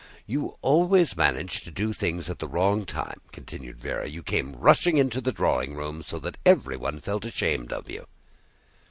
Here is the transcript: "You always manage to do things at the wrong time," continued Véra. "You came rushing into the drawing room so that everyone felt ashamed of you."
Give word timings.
"You 0.25 0.57
always 0.63 1.15
manage 1.15 1.61
to 1.61 1.69
do 1.69 1.93
things 1.93 2.27
at 2.27 2.39
the 2.39 2.47
wrong 2.47 2.87
time," 2.87 3.21
continued 3.31 3.77
Véra. 3.79 4.09
"You 4.11 4.23
came 4.23 4.55
rushing 4.55 4.97
into 4.97 5.21
the 5.21 5.31
drawing 5.31 5.75
room 5.75 6.01
so 6.01 6.17
that 6.21 6.39
everyone 6.43 6.99
felt 6.99 7.23
ashamed 7.23 7.71
of 7.71 7.87
you." 7.87 8.07